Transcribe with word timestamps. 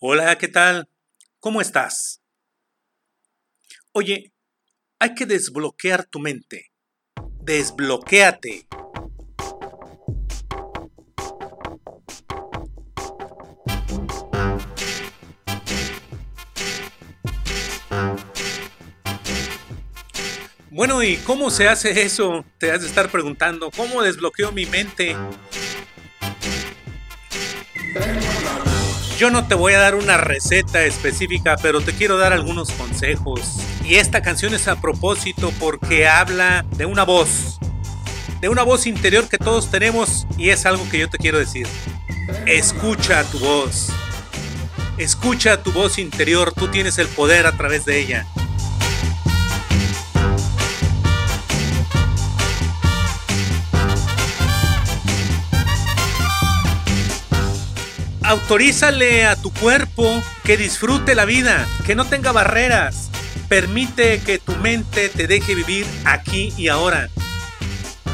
Hola, 0.00 0.38
¿qué 0.38 0.46
tal? 0.46 0.88
¿Cómo 1.40 1.60
estás? 1.60 2.22
Oye, 3.90 4.32
hay 5.00 5.12
que 5.16 5.26
desbloquear 5.26 6.06
tu 6.06 6.20
mente. 6.20 6.70
Desbloquéate. 7.40 8.68
Bueno, 20.70 21.02
¿y 21.02 21.16
cómo 21.16 21.50
se 21.50 21.66
hace 21.66 22.02
eso? 22.02 22.44
Te 22.58 22.70
has 22.70 22.82
de 22.82 22.86
estar 22.86 23.10
preguntando, 23.10 23.72
¿cómo 23.72 24.00
desbloqueo 24.00 24.52
mi 24.52 24.64
mente? 24.66 25.16
Yo 29.18 29.30
no 29.30 29.48
te 29.48 29.56
voy 29.56 29.72
a 29.72 29.80
dar 29.80 29.96
una 29.96 30.16
receta 30.16 30.84
específica, 30.84 31.56
pero 31.60 31.80
te 31.80 31.92
quiero 31.92 32.18
dar 32.18 32.32
algunos 32.32 32.70
consejos. 32.70 33.40
Y 33.84 33.96
esta 33.96 34.22
canción 34.22 34.54
es 34.54 34.68
a 34.68 34.80
propósito 34.80 35.52
porque 35.58 36.06
habla 36.06 36.64
de 36.76 36.86
una 36.86 37.02
voz, 37.02 37.58
de 38.40 38.48
una 38.48 38.62
voz 38.62 38.86
interior 38.86 39.28
que 39.28 39.36
todos 39.36 39.72
tenemos 39.72 40.24
y 40.36 40.50
es 40.50 40.66
algo 40.66 40.88
que 40.88 41.00
yo 41.00 41.10
te 41.10 41.18
quiero 41.18 41.36
decir. 41.36 41.66
Escucha 42.46 43.24
tu 43.24 43.40
voz. 43.40 43.88
Escucha 44.98 45.64
tu 45.64 45.72
voz 45.72 45.98
interior, 45.98 46.52
tú 46.52 46.68
tienes 46.68 46.98
el 46.98 47.08
poder 47.08 47.48
a 47.48 47.56
través 47.56 47.84
de 47.86 47.98
ella. 47.98 48.24
Autorízale 58.28 59.24
a 59.24 59.36
tu 59.36 59.50
cuerpo 59.50 60.22
que 60.44 60.58
disfrute 60.58 61.14
la 61.14 61.24
vida, 61.24 61.66
que 61.86 61.94
no 61.94 62.04
tenga 62.04 62.30
barreras. 62.30 63.10
Permite 63.48 64.20
que 64.20 64.38
tu 64.38 64.54
mente 64.56 65.08
te 65.08 65.26
deje 65.26 65.54
vivir 65.54 65.86
aquí 66.04 66.52
y 66.58 66.68
ahora. 66.68 67.08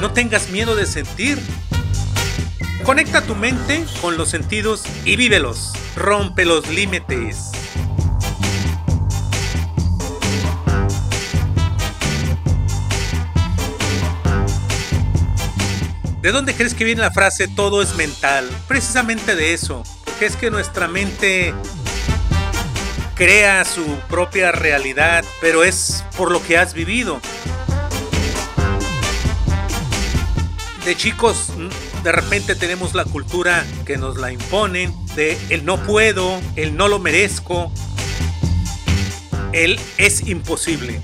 No 0.00 0.12
tengas 0.12 0.50
miedo 0.50 0.76
de 0.76 0.86
sentir. 0.86 1.40
Conecta 2.84 3.22
tu 3.22 3.34
mente 3.34 3.84
con 4.00 4.16
los 4.16 4.28
sentidos 4.28 4.84
y 5.04 5.16
vívelos. 5.16 5.72
Rompe 5.96 6.44
los 6.44 6.68
límites. 6.68 7.50
¿De 16.24 16.32
dónde 16.32 16.54
crees 16.54 16.72
que 16.72 16.84
viene 16.84 17.02
la 17.02 17.10
frase 17.10 17.48
todo 17.48 17.82
es 17.82 17.96
mental? 17.96 18.48
Precisamente 18.66 19.36
de 19.36 19.52
eso 19.52 19.82
que 20.18 20.24
es 20.24 20.36
que 20.36 20.50
nuestra 20.50 20.88
mente 20.88 21.52
crea 23.14 23.62
su 23.66 23.84
propia 24.08 24.50
realidad, 24.50 25.22
pero 25.42 25.64
es 25.64 26.02
por 26.16 26.30
lo 26.30 26.42
que 26.42 26.56
has 26.56 26.72
vivido. 26.72 27.20
De 30.86 30.96
chicos, 30.96 31.48
de 32.02 32.12
repente 32.12 32.54
tenemos 32.54 32.94
la 32.94 33.04
cultura 33.04 33.62
que 33.84 33.98
nos 33.98 34.16
la 34.16 34.32
imponen, 34.32 34.94
de 35.16 35.36
el 35.50 35.66
no 35.66 35.76
puedo, 35.82 36.40
el 36.56 36.74
no 36.74 36.88
lo 36.88 37.00
merezco, 37.00 37.70
el 39.52 39.78
es 39.98 40.26
imposible. 40.26 41.02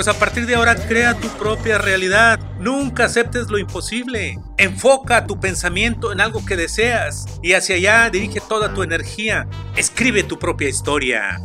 Pues 0.00 0.08
a 0.08 0.18
partir 0.18 0.46
de 0.46 0.54
ahora 0.54 0.76
crea 0.76 1.12
tu 1.12 1.28
propia 1.36 1.76
realidad. 1.76 2.40
Nunca 2.58 3.04
aceptes 3.04 3.50
lo 3.50 3.58
imposible. 3.58 4.38
Enfoca 4.56 5.26
tu 5.26 5.38
pensamiento 5.38 6.10
en 6.10 6.22
algo 6.22 6.42
que 6.42 6.56
deseas 6.56 7.26
y 7.42 7.52
hacia 7.52 7.76
allá 7.76 8.08
dirige 8.08 8.40
toda 8.40 8.72
tu 8.72 8.82
energía. 8.82 9.46
Escribe 9.76 10.22
tu 10.22 10.38
propia 10.38 10.70
historia. 10.70 11.38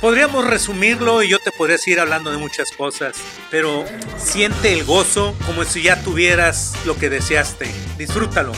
Podríamos 0.00 0.46
resumirlo 0.46 1.22
y 1.22 1.28
yo 1.28 1.38
te 1.40 1.52
podría 1.52 1.76
seguir 1.76 2.00
hablando 2.00 2.30
de 2.30 2.38
muchas 2.38 2.70
cosas, 2.70 3.18
pero 3.50 3.84
siente 4.16 4.72
el 4.72 4.84
gozo 4.84 5.36
como 5.44 5.64
si 5.64 5.82
ya 5.82 6.02
tuvieras 6.02 6.72
lo 6.86 6.96
que 6.96 7.10
deseaste. 7.10 7.70
Disfrútalo. 7.98 8.52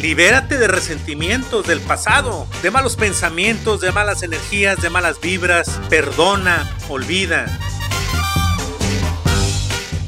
Libérate 0.00 0.58
de 0.58 0.66
resentimientos 0.66 1.68
del 1.68 1.80
pasado, 1.80 2.48
de 2.60 2.72
malos 2.72 2.96
pensamientos, 2.96 3.80
de 3.80 3.92
malas 3.92 4.24
energías, 4.24 4.82
de 4.82 4.90
malas 4.90 5.20
vibras. 5.20 5.80
Perdona, 5.88 6.76
olvida. 6.88 7.46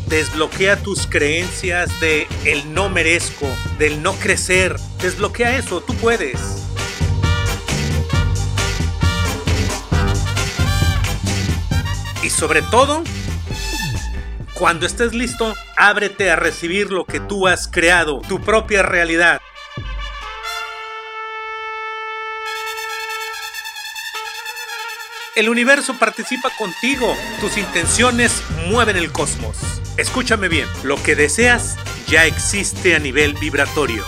Desbloquea 0.08 0.82
tus 0.82 1.06
creencias 1.06 2.00
de 2.00 2.26
el 2.44 2.74
no 2.74 2.88
merezco, 2.88 3.46
del 3.78 4.02
no 4.02 4.14
crecer. 4.14 4.74
Desbloquea 5.00 5.58
eso, 5.58 5.80
tú 5.80 5.94
puedes. 5.94 6.63
Sobre 12.34 12.62
todo, 12.62 13.02
cuando 14.54 14.86
estés 14.86 15.14
listo, 15.14 15.54
ábrete 15.76 16.30
a 16.30 16.36
recibir 16.36 16.90
lo 16.90 17.04
que 17.04 17.20
tú 17.20 17.46
has 17.46 17.68
creado, 17.68 18.20
tu 18.28 18.40
propia 18.40 18.82
realidad. 18.82 19.40
El 25.36 25.48
universo 25.48 25.94
participa 25.98 26.50
contigo, 26.56 27.16
tus 27.40 27.56
intenciones 27.56 28.42
mueven 28.68 28.96
el 28.96 29.10
cosmos. 29.10 29.56
Escúchame 29.96 30.48
bien, 30.48 30.68
lo 30.82 31.00
que 31.02 31.16
deseas 31.16 31.76
ya 32.06 32.26
existe 32.26 32.94
a 32.94 32.98
nivel 32.98 33.34
vibratorio. 33.34 34.04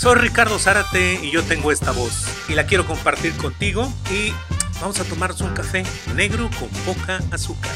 Soy 0.00 0.14
Ricardo 0.14 0.58
Zárate 0.58 1.20
y 1.22 1.30
yo 1.30 1.42
tengo 1.42 1.70
esta 1.70 1.92
voz 1.92 2.24
y 2.48 2.54
la 2.54 2.64
quiero 2.64 2.86
compartir 2.86 3.36
contigo 3.36 3.92
y 4.10 4.32
vamos 4.80 4.98
a 4.98 5.04
tomarnos 5.04 5.42
un 5.42 5.52
café 5.52 5.82
negro 6.14 6.48
con 6.58 6.70
poca 6.86 7.20
azúcar. 7.30 7.70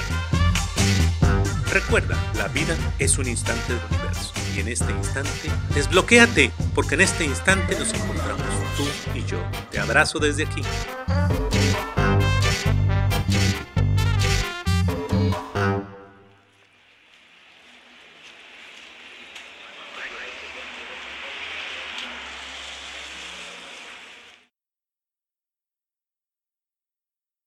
Recuerda, 1.71 2.17
la 2.39 2.49
vida 2.49 2.79
es 2.99 3.19
un 3.19 3.29
instante 3.29 3.75
del 3.75 3.83
universo 3.91 4.33
y 4.57 4.61
en 4.61 4.69
este 4.69 4.91
instante 4.93 5.51
desbloquéate 5.75 6.51
porque 6.75 6.95
en 6.95 7.03
este 7.03 7.27
instante 7.27 7.79
nos 7.79 7.93
encontramos 7.93 8.47
tú 8.79 8.89
y 9.15 9.23
yo. 9.27 9.37
Te 9.71 9.79
abrazo 9.79 10.19
desde 10.19 10.45
aquí. 10.45 10.63